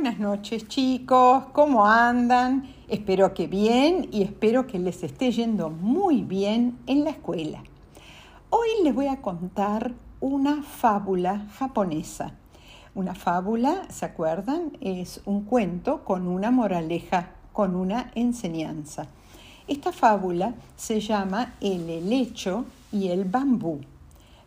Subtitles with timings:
[0.00, 2.66] Buenas noches chicos, ¿cómo andan?
[2.88, 7.62] Espero que bien y espero que les esté yendo muy bien en la escuela.
[8.48, 12.32] Hoy les voy a contar una fábula japonesa.
[12.94, 14.72] Una fábula, ¿se acuerdan?
[14.80, 19.06] Es un cuento con una moraleja, con una enseñanza.
[19.68, 23.80] Esta fábula se llama El helecho y el bambú.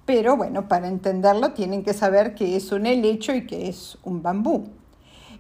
[0.07, 4.23] Pero bueno, para entenderlo tienen que saber qué es un helecho y qué es un
[4.23, 4.63] bambú.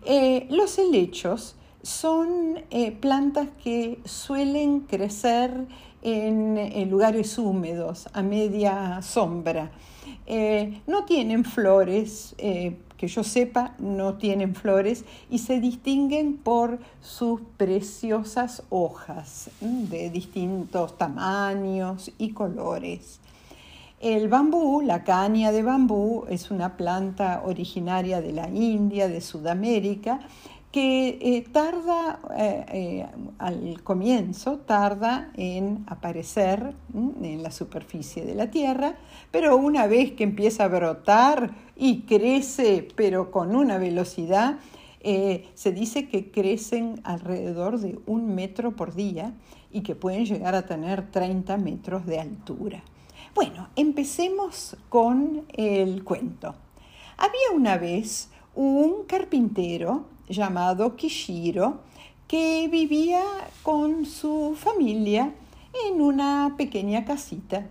[0.05, 5.65] Eh, los helechos son eh, plantas que suelen crecer
[6.01, 9.71] en, lugares húmedos, a media sombra.
[10.25, 17.41] Eh, no tienen flores, que yo sepa, no tienen flores y se distinguen por sus
[17.57, 23.19] preciosas hojas de distintos tamaños y colores.
[24.03, 30.19] El bambú, la caña de bambú, es una planta originaria de la India, de Sudamérica,
[30.73, 33.05] que eh, tarda, eh, eh,
[33.37, 38.95] al comienzo, tarda en aparecer en la superficie de la Tierra,
[39.31, 44.59] pero una vez que empieza a brotar y crece, pero con una velocidad,
[45.01, 49.33] se dice que crecen alrededor de un metro por día
[49.71, 52.83] y que pueden llegar a tener 30 metros de altura.
[53.35, 56.53] Bueno, empecemos con el cuento.
[57.17, 61.79] Había una vez un carpintero llamado Kishiro
[62.27, 63.23] que vivía
[63.63, 65.33] con su familia
[65.87, 67.65] en una pequeña casita.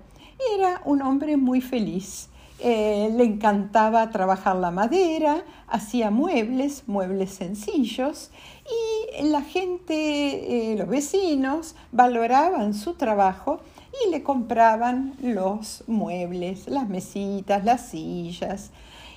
[0.57, 2.29] Era un hombre muy feliz.
[2.59, 8.33] Eh, le encantaba trabajar la madera, hacía muebles, muebles sencillos,
[8.67, 13.61] y la gente, eh, los vecinos, valoraban su trabajo
[14.05, 18.71] y le compraban los muebles, las mesitas, las sillas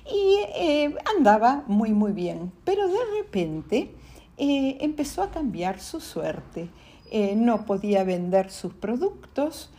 [0.06, 2.52] y eh, andaba muy muy bien.
[2.64, 3.92] Pero de repente
[4.38, 6.70] eh, empezó a cambiar su suerte.
[7.12, 9.72] Eh, no podía vender sus productos,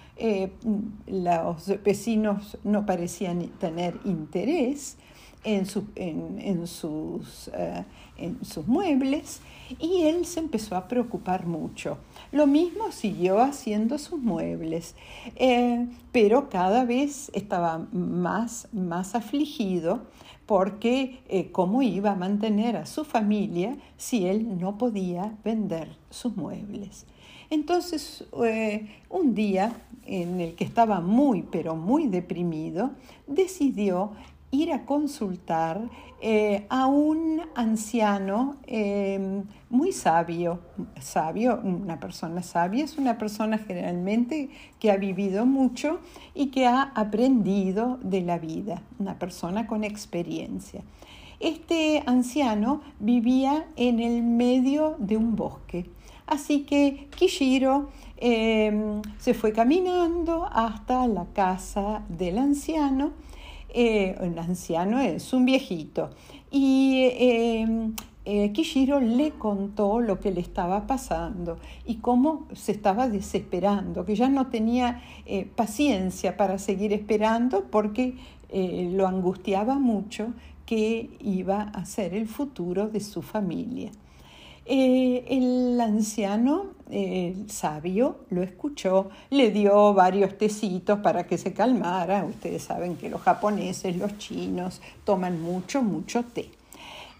[1.06, 4.96] los vecinos no parecían tener interés
[5.46, 5.84] en, sus,
[8.18, 9.40] en sus muebles
[9.78, 11.98] y él se empezó a preocupar mucho.
[12.32, 14.94] Lo mismo siguió haciendo sus muebles,
[15.36, 20.02] eh, pero cada vez estaba más, más afligido
[20.46, 26.36] porque eh, cómo iba a mantener a su familia si él no podía vender sus
[26.36, 27.06] muebles.
[27.50, 32.92] Entonces, eh, un día en el que estaba muy, pero muy deprimido,
[33.26, 34.12] decidió
[34.50, 35.80] ir a consultar
[36.20, 40.60] eh, a un anciano em, muy sabio.
[40.98, 44.48] Sabio, una persona sabia es una persona generalmente
[44.80, 46.00] que ha vivido mucho
[46.34, 50.82] y que ha aprendido de la vida, una persona con experiencia.
[51.38, 55.84] Este anciano vivía en el medio de un bosque.
[56.26, 63.12] Así que Kishiro em, se fue caminando hasta la casa del anciano
[63.78, 66.08] eh, un anciano es un viejito.
[66.50, 67.94] Y em,
[68.24, 74.16] eh, Kishiro le contó lo que le estaba pasando y cómo se estaba desesperando, que
[74.16, 78.14] ya no tenía eh, paciencia para seguir esperando porque
[78.48, 80.32] lo angustiaba mucho
[80.64, 83.90] que iba a ser el futuro de su familia.
[84.68, 92.24] Eh, el anciano, el sabio, lo escuchó, le dio varios tecitos para que se calmara.
[92.24, 96.50] Ustedes saben que los japoneses, los chinos, toman mucho, mucho té.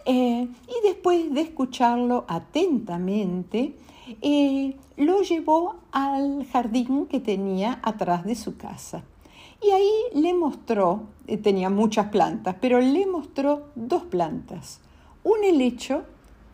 [0.05, 3.77] Eh, y después de escucharlo atentamente,
[4.23, 9.05] eh, lo llevó al jardín que tenía atrás de su casa.
[9.63, 11.05] Y ahí le mostró,
[11.45, 14.81] tenía muchas plantas, pero le mostró dos plantas,
[15.23, 16.05] un helecho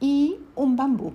[0.03, 1.13] y un bambú.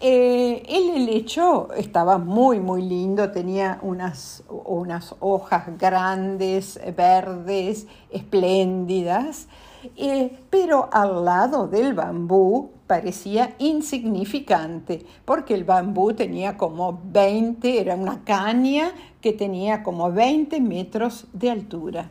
[0.00, 9.48] Eh, el helecho estaba muy, muy lindo, tenía unas, unas hojas grandes, verdes, espléndidas,
[9.96, 17.94] eh, pero al lado del bambú parecía insignificante, porque el bambú tenía como 20, era
[17.94, 18.92] una caña
[19.22, 22.10] que tenía como 20 metros de altura.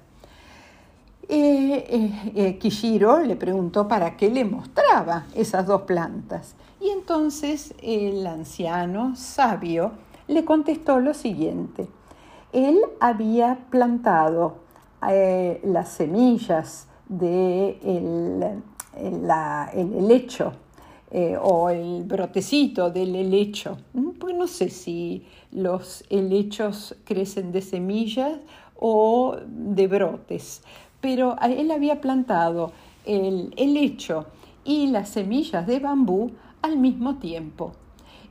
[1.28, 6.56] Eh, eh, eh, Kishiro le preguntó para qué le mostraba esas dos plantas.
[6.80, 9.94] Y entonces el anciano sabio
[10.28, 11.88] le contestó lo siguiente.
[12.54, 14.64] Él había plantado
[15.02, 18.50] las semillas del de
[18.96, 19.32] el,
[19.74, 20.54] helecho
[21.42, 23.78] o el brotecito del helecho.
[23.94, 28.40] Mm, pues no sé si los helechos crecen de semillas
[28.78, 30.62] o de brotes
[31.06, 32.72] pero él había plantado
[33.06, 34.26] el helecho
[34.64, 36.32] y las semillas de bambú
[36.64, 37.74] al mismo tiempo.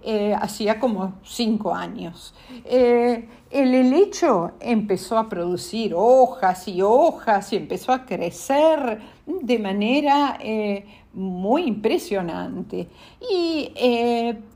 [0.03, 2.35] Eh, hacía como cinco años.
[2.65, 10.37] Eh, el helecho empezó a producir hojas y hojas y empezó a crecer de manera
[10.41, 12.89] eh, muy impresionante.
[13.21, 13.71] Y,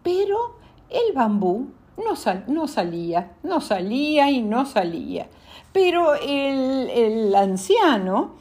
[0.03, 0.57] pero
[0.91, 2.15] el bambú no,
[2.49, 5.29] no, salía, no salía y no salía.
[5.79, 8.35] Pero el, el anciano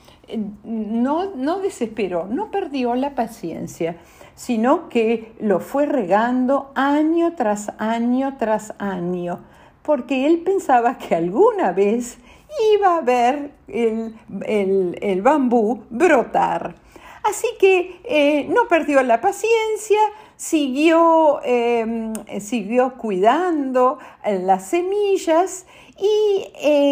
[0.63, 3.97] no, no desesperó, no perdió la paciencia
[4.37, 9.43] sino que lo fue regando año tras año tras año,
[9.81, 12.19] porque él pensaba que alguna vez
[12.73, 16.75] iba a ver el, bambú brotar.
[17.23, 19.99] Así que eh, no perdió la paciencia,
[20.35, 25.65] siguió, em, siguió cuidando las semillas
[25.99, 26.86] y eh,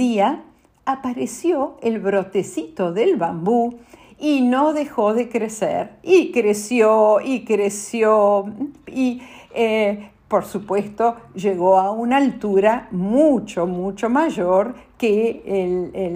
[0.00, 0.44] día
[0.86, 3.80] apareció el brotecito del bambú
[4.18, 5.98] y no dejó de crecer.
[6.02, 8.46] Y creció y creció
[8.86, 9.20] y
[9.54, 15.42] eh, por supuesto llegó a una altura mucho, mucho mayor que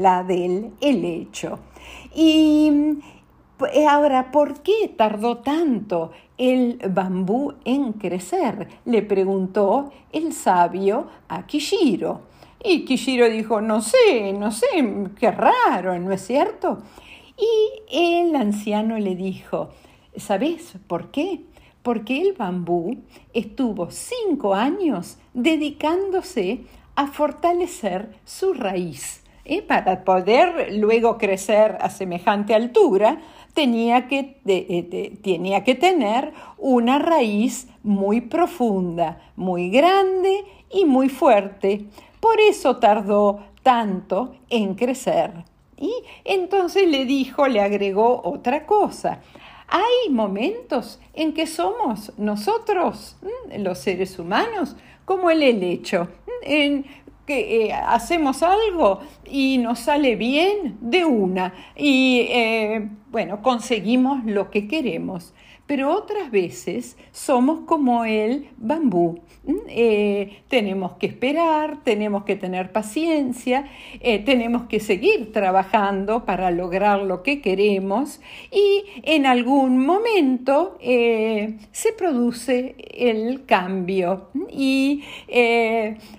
[0.01, 1.59] la del helecho.
[2.15, 3.01] Y
[3.73, 8.69] eh, ahora, ¿por qué tardó tanto el bambú en crecer?
[8.87, 12.34] Le preguntó el sabio a Kishiro.
[12.67, 14.67] Y Kishiro dijo, no sé, no sé,
[15.21, 16.83] qué raro, ¿no es cierto?
[17.37, 19.69] Y el anciano le dijo,
[20.17, 21.41] ¿sabes por qué?
[21.83, 23.03] Porque el bambú
[23.35, 26.65] estuvo cinco años dedicándose
[26.97, 29.24] a fortalecer su raíz.
[29.45, 29.63] ¿Eh?
[29.63, 33.19] Para poder luego crecer a semejante altura,
[33.55, 34.41] tenía que,
[35.23, 41.87] tenía que tener una raíz muy profunda, muy grande y muy fuerte.
[42.21, 45.33] Por eso tardó tanto en crecer.
[45.77, 45.93] Y
[46.25, 49.21] entonces le dijo, le agregó otra cosa.
[49.69, 53.17] Hay momentos en que somos nosotros,
[53.59, 56.09] los seres humanos, como el helecho,
[56.43, 56.85] en
[57.27, 64.51] que eh, hacemos algo y nos sale bien de una y eh, bueno, conseguimos lo
[64.51, 65.35] que queremos
[65.67, 69.21] pero otras veces somos como el bambú.
[69.67, 73.65] Eh, tenemos que esperar, tenemos que tener paciencia,
[74.27, 78.21] tenemos que seguir trabajando para lograr lo que queremos
[78.53, 84.29] y en algún momento se produce el cambio.
[84.51, 85.03] Y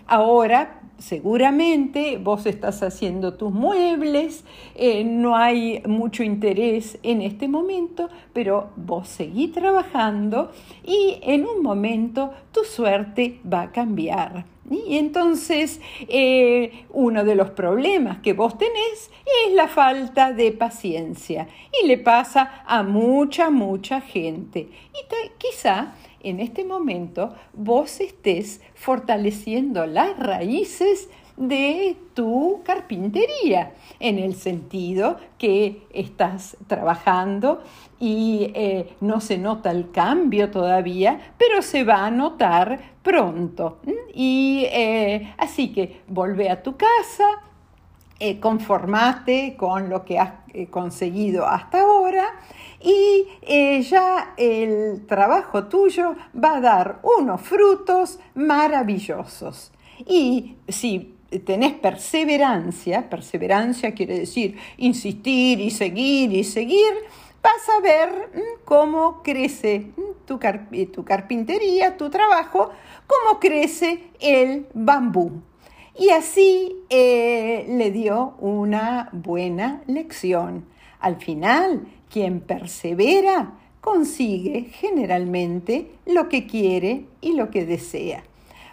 [0.07, 4.43] ahora seguramente vos estás haciendo tus muebles,
[4.75, 10.51] eh, no hay mucho interés en este momento, pero vos seguí trabajando
[10.83, 14.45] y en un momento tu suerte va a cambiar.
[14.69, 19.11] Y entonces eh, uno de los problemas que vos tenés
[19.45, 21.47] es la falta de paciencia
[21.83, 24.61] y le pasa a mucha, mucha gente.
[24.61, 25.05] Y
[25.37, 25.93] quizá
[26.25, 35.85] en este momento vos estés fortaleciendo las raíces de tu carpintería, en el sentido que
[35.93, 37.61] estás trabajando
[37.99, 43.79] y eh, no se nota el cambio todavía, pero se va a notar pronto.
[44.13, 47.25] Y eh, así que volvé a tu casa,
[48.19, 50.31] eh, conformate con lo que has
[50.69, 52.39] conseguido hasta ahora
[52.85, 59.71] y eh, ya el trabajo tuyo va a dar unos frutos maravillosos.
[60.05, 66.93] Y si tenés perseverancia, perseverancia quiere decir insistir y seguir y seguir,
[67.41, 70.39] vas a ver mm, cómo crece mm, tu,
[70.71, 72.69] eh, tu carpintería, tu trabajo,
[73.07, 75.41] cómo crece el bambú.
[75.97, 77.34] Y así eh,
[77.67, 80.65] le dio una buena lección.
[80.99, 88.23] Al final, quien persevera consigue generalmente lo que quiere y lo que desea.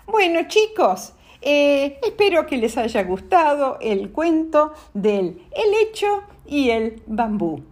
[0.07, 7.63] Bueno chicos, eh, espero que les haya gustado el cuento del helecho y el bambú.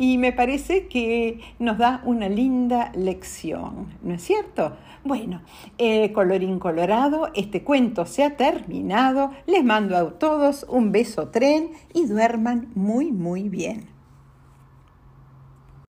[0.00, 4.76] Y me parece que nos da una linda lección, ¿no es cierto?
[5.02, 5.42] Bueno,
[5.76, 9.32] eh, colorín colorado, este cuento se ha terminado.
[9.48, 13.97] Les mando a todos un beso tren y duerman muy, muy bien.